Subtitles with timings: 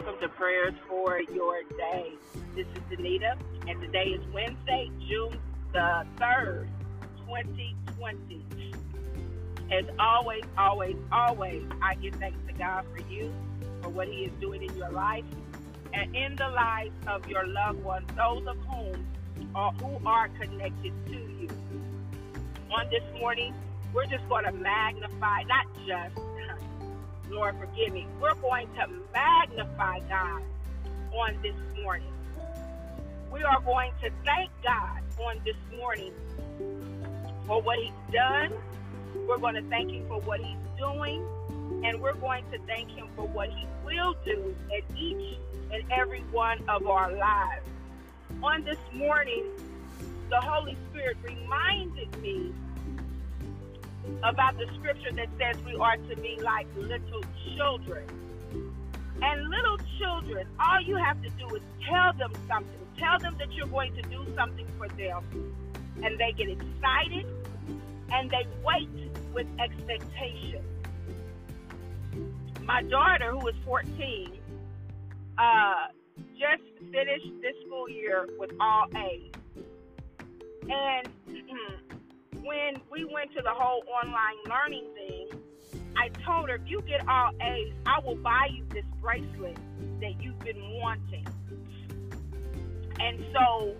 [0.00, 2.14] welcome to Prayers for Your Day.
[2.56, 3.38] This is Danita,
[3.68, 5.38] and today is Wednesday, June
[5.72, 6.66] the 3rd,
[7.28, 8.44] 2020.
[9.70, 13.32] As always, always, always, I give thanks to God for you,
[13.82, 15.24] for what He is doing in your life,
[15.92, 19.06] and in the lives of your loved ones, those of whom
[19.54, 21.48] are, who are connected to you.
[22.72, 23.54] On this morning,
[23.92, 26.18] we're just going to magnify, not just,
[27.30, 28.06] Lord, forgive me.
[28.20, 30.42] We're going to magnify God
[31.12, 32.12] on this morning.
[33.32, 36.12] We are going to thank God on this morning
[37.46, 38.52] for what He's done.
[39.26, 41.24] We're going to thank Him for what He's doing.
[41.84, 45.38] And we're going to thank Him for what He will do in each
[45.72, 47.66] and every one of our lives.
[48.42, 49.44] On this morning,
[50.30, 52.52] the Holy Spirit reminded me
[54.22, 57.22] about the scripture that says we are to be like little
[57.56, 58.06] children.
[59.22, 62.78] And little children, all you have to do is tell them something.
[62.98, 65.24] Tell them that you're going to do something for them.
[66.02, 67.26] And they get excited
[68.12, 68.88] and they wait
[69.32, 70.62] with expectation.
[72.62, 74.38] My daughter, who is 14,
[75.38, 75.74] uh,
[76.32, 79.32] just finished this school year with all A's.
[80.68, 81.08] And
[82.44, 85.28] when we went to the whole online learning thing,
[85.96, 89.56] I told her, if you get all A's, I will buy you this bracelet
[90.00, 91.26] that you've been wanting.
[93.00, 93.74] And so,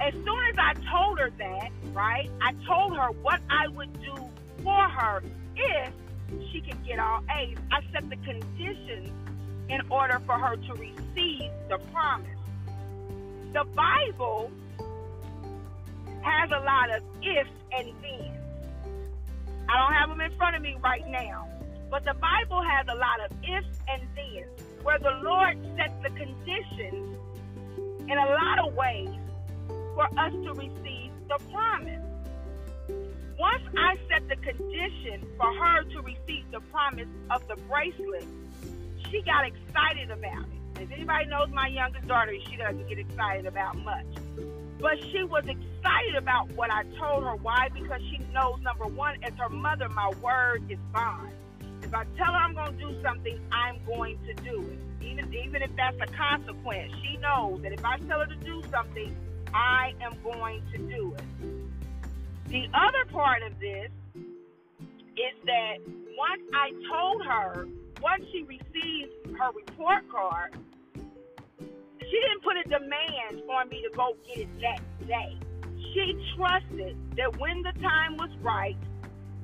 [0.00, 4.14] as soon as I told her that, right, I told her what I would do
[4.62, 5.22] for her
[5.56, 5.92] if
[6.50, 7.58] she could get all A's.
[7.70, 9.10] I set the conditions
[9.68, 12.30] in order for her to receive the promise.
[13.52, 14.50] The Bible
[16.22, 18.38] has a lot of ifs and thens.
[19.68, 21.48] I don't have them in front of me right now,
[21.90, 24.48] but the Bible has a lot of ifs and thens
[24.82, 27.16] where the Lord sets the conditions
[28.08, 29.10] in a lot of ways
[29.94, 32.00] for us to receive the promise.
[33.38, 38.24] Once I set the condition for her to receive the promise of the bracelet,
[39.10, 40.82] she got excited about it.
[40.82, 44.06] If anybody knows my youngest daughter, she doesn't get excited about much.
[44.80, 45.67] But she was excited
[46.18, 47.36] about what I told her.
[47.36, 47.68] Why?
[47.72, 51.32] Because she knows, number one, as her mother, my word is bond.
[51.82, 55.04] If I tell her I'm going to do something, I'm going to do it.
[55.04, 58.62] Even, even if that's a consequence, she knows that if I tell her to do
[58.70, 59.16] something,
[59.54, 62.50] I am going to do it.
[62.50, 67.68] The other part of this is that once I told her,
[68.02, 70.56] once she received her report card,
[72.00, 75.38] she didn't put a demand on me to go get it that day.
[75.92, 78.76] She trusted that when the time was right,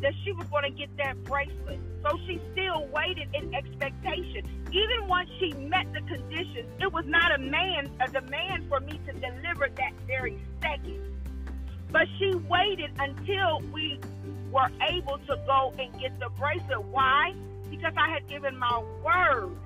[0.00, 1.78] that she was going to get that bracelet.
[2.02, 4.48] So she still waited in expectation.
[4.72, 8.98] Even once she met the conditions, it was not a man a demand for me
[9.06, 11.00] to deliver that very second.
[11.92, 13.98] But she waited until we
[14.50, 16.84] were able to go and get the bracelet.
[16.86, 17.34] Why?
[17.70, 19.56] Because I had given my word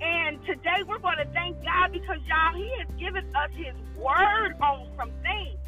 [0.00, 4.54] and today we're going to thank God because y'all, He has given us His word
[4.60, 5.58] on some things.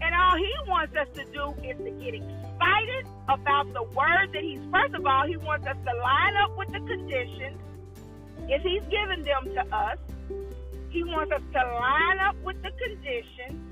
[0.00, 4.42] And all He wants us to do is to get excited about the word that
[4.42, 7.58] He's, first of all, He wants us to line up with the conditions.
[8.48, 9.98] If He's given them to us,
[10.90, 13.62] He wants us to line up with the conditions.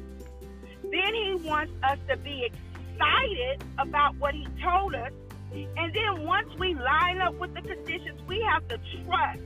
[0.83, 5.13] Then He wants us to be excited about what He told us.
[5.53, 9.41] And then once we line up with the conditions, we have to trust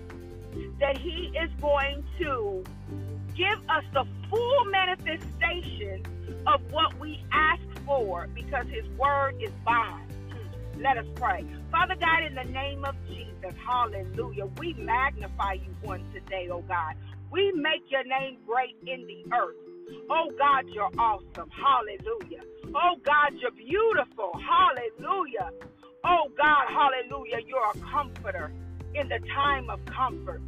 [0.80, 2.64] that He is going to
[3.34, 6.02] give us the full manifestation
[6.46, 10.04] of what we ask for because His word is bond.
[10.76, 11.44] Let us pray.
[11.70, 16.94] Father God, in the name of Jesus, hallelujah, we magnify you on today, oh God.
[17.30, 19.56] We make your name great in the earth.
[20.10, 21.50] Oh God, you're awesome.
[21.50, 22.42] Hallelujah.
[22.75, 24.32] Oh God, you're beautiful.
[24.34, 25.50] Hallelujah.
[26.04, 28.52] Oh God, hallelujah, you're a comforter
[28.94, 30.40] in the time of comfort.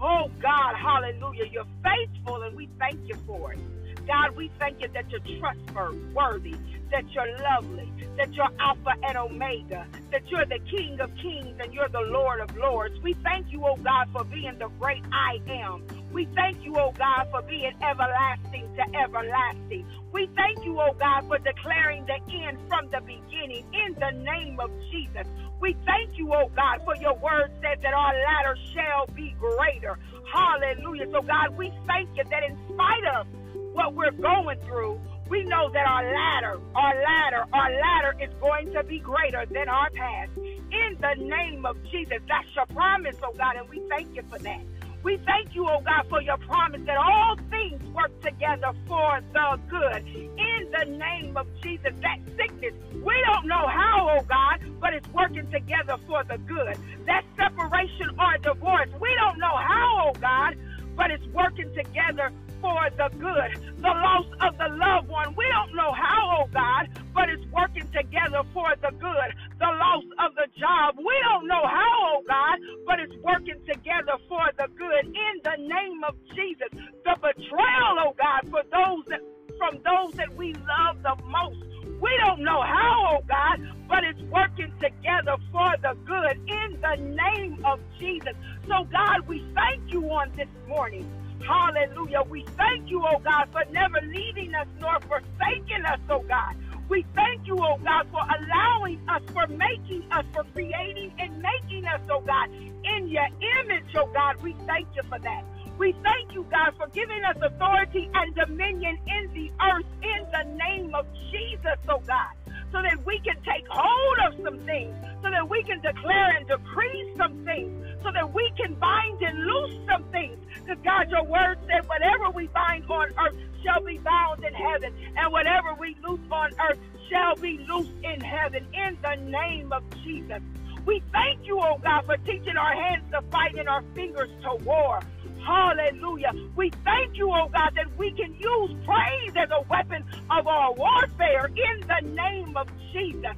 [0.00, 1.46] Oh God, hallelujah.
[1.50, 3.58] You're faithful and we thank you for it.
[4.06, 6.54] God, we thank you that you're trustworthy,
[6.90, 11.74] that you're lovely, that you're Alpha and Omega, that you're the King of Kings and
[11.74, 12.94] you're the Lord of Lords.
[13.02, 15.84] We thank you, oh God, for being the great I am.
[16.12, 19.86] We thank you, oh God, for being everlasting to everlasting.
[20.12, 24.58] We thank you, oh God, for declaring the end from the beginning in the name
[24.58, 25.26] of Jesus.
[25.60, 29.98] We thank you, oh God, for your word says that our latter shall be greater.
[30.32, 31.10] Hallelujah.
[31.10, 33.26] So, God, we thank you that in spite of
[33.74, 38.72] what we're going through, we know that our ladder, our ladder, our ladder is going
[38.72, 40.30] to be greater than our past.
[40.38, 44.38] In the name of Jesus, that's your promise, oh God, and we thank you for
[44.38, 44.60] that.
[45.02, 49.60] We thank you, oh God, for your promise that all things work together for the
[49.68, 50.06] good.
[50.06, 55.08] In the name of Jesus, that sickness, we don't know how, oh God, but it's
[55.08, 56.76] working together for the good.
[57.06, 60.56] That separation or divorce, we don't know how, oh God,
[60.96, 63.76] but it's working together for the good.
[63.78, 67.90] The loss of the loved one, we don't know how, oh God, but it's working
[67.90, 69.30] together for the good.
[69.58, 74.22] The loss of the job, we don't know how, oh God, but it's working together
[74.30, 75.02] for the good.
[75.10, 76.70] In the name of Jesus,
[77.02, 79.22] the betrayal, oh God, for those that
[79.58, 81.58] from those that we love the most.
[82.00, 83.58] We don't know how, oh God,
[83.90, 88.34] but it's working together for the good in the name of Jesus.
[88.70, 91.08] So, God, we thank you on this morning.
[91.42, 92.22] Hallelujah.
[92.30, 96.54] We thank you, oh God, for never leaving us nor forsaking us, oh God.
[96.88, 101.84] We thank you, oh God, for allowing us, for making us, for creating and making
[101.86, 103.28] us, oh God, in your
[103.60, 104.36] image, oh God.
[104.42, 105.44] We thank you for that.
[105.78, 110.56] We thank you, God, for giving us authority and dominion in the earth in the
[110.56, 112.37] name of Jesus, oh God
[112.72, 116.46] so that we can take hold of some things, so that we can declare and
[116.46, 117.72] decree some things,
[118.02, 120.38] so that we can bind and loose some things.
[120.64, 124.92] Because God, your word said, whatever we bind on earth shall be bound in heaven,
[125.16, 126.78] and whatever we loose on earth
[127.10, 128.66] shall be loosed in heaven.
[128.72, 130.42] In the name of Jesus.
[130.84, 134.64] We thank you, oh God, for teaching our hands to fight and our fingers to
[134.64, 135.00] war.
[135.48, 136.32] Hallelujah.
[136.56, 140.74] We thank you, oh God, that we can use praise as a weapon of our
[140.74, 143.36] warfare in the name of Jesus.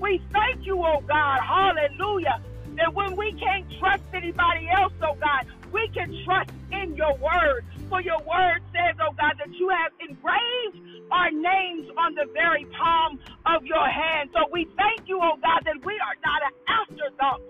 [0.00, 2.42] We thank you, oh God, hallelujah,
[2.78, 7.62] that when we can't trust anybody else, oh God, we can trust in your word.
[7.88, 10.82] For your word says, oh God, that you have engraved
[11.12, 14.30] our names on the very palm of your hand.
[14.34, 17.42] So we thank you, oh God, that we are not an afterthought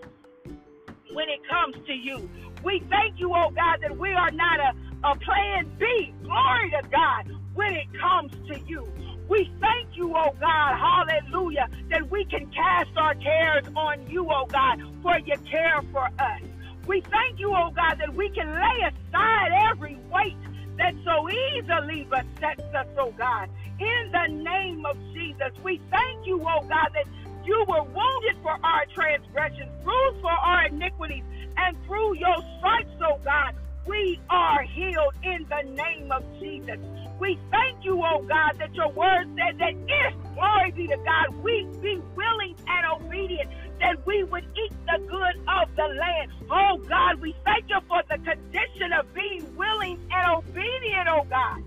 [1.15, 2.29] when it comes to you.
[2.65, 6.15] We thank you, oh God, that we are not a, a plan B.
[6.23, 8.87] Glory to God when it comes to you.
[9.29, 14.47] We thank you, oh God, hallelujah, that we can cast our cares on you, oh
[14.47, 16.43] God, for you care for us.
[16.87, 20.37] We thank you, oh God, that we can lay aside every weight
[20.79, 23.49] that so easily besets us, oh God.
[23.79, 27.07] In the name of Jesus, we thank you, oh God, that
[27.45, 31.25] you were wounded for our transgressions, bruised for our iniquities,
[31.57, 33.55] and through your stripes, oh God,
[33.87, 36.79] we are healed in the name of Jesus.
[37.19, 41.43] We thank you, oh God, that your word said that if, glory be to God,
[41.43, 43.51] we be willing and obedient,
[43.81, 46.33] that we would eat the good of the land.
[46.51, 51.63] Oh God, we thank you for the condition of being willing and obedient, oh God.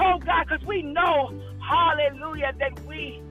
[0.00, 3.22] Oh God, because we know, hallelujah, that we,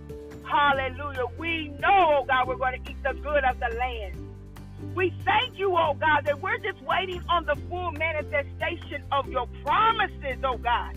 [0.53, 4.15] hallelujah, we know, oh God, we're going to eat the good of the land.
[4.95, 9.47] We thank you, oh God, that we're just waiting on the full manifestation of your
[9.65, 10.95] promises, oh God.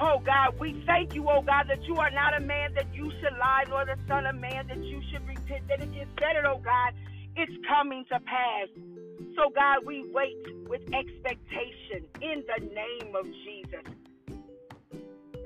[0.00, 3.10] Oh God, we thank you, oh God, that you are not a man that you
[3.20, 5.68] should lie, nor the son of man that you should repent.
[5.68, 6.94] That if you said it, oh God,
[7.34, 8.68] it's coming to pass.
[9.36, 10.36] So God, we wait
[10.68, 13.84] with expectation in the name of Jesus.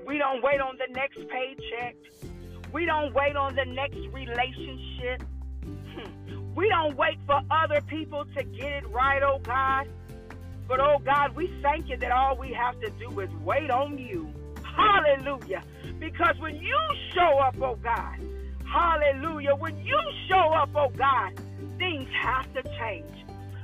[0.06, 1.96] We don't wait on the next paycheck.
[2.72, 5.22] We don't wait on the next relationship.
[5.65, 6.55] Hmm.
[6.55, 9.89] We don't wait for other people to get it right, oh God.
[10.69, 13.98] But oh God, we thank you that all we have to do is wait on
[13.98, 14.32] you.
[14.62, 15.62] Hallelujah.
[15.98, 16.79] Because when you
[17.12, 18.19] show up, oh God,
[18.65, 19.98] hallelujah, when you
[20.29, 21.32] show up, oh God,
[21.79, 23.10] things have to change.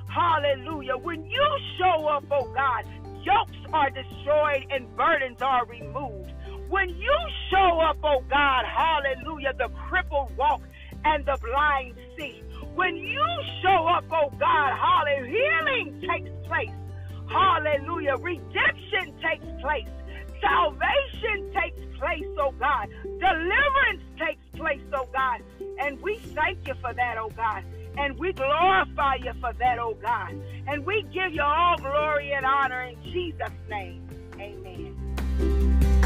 [0.09, 0.97] Hallelujah.
[0.97, 1.47] When you
[1.79, 2.85] show up, oh God,
[3.23, 6.33] yokes are destroyed and burdens are removed.
[6.69, 7.17] When you
[7.51, 10.63] show up, oh God, hallelujah, the crippled walk
[11.05, 12.43] and the blind see.
[12.75, 13.25] When you
[13.63, 16.71] show up, oh God, hallelujah, healing takes place.
[17.29, 19.89] Hallelujah, redemption takes place.
[20.41, 22.89] Salvation takes place, oh God.
[23.03, 25.43] Deliverance takes place, oh God.
[25.81, 27.65] And we thank you for that, oh God.
[27.99, 30.35] And we glorify you for that, oh God.
[30.67, 34.03] And we give you all glory and honor in Jesus' name.
[34.39, 36.06] Amen.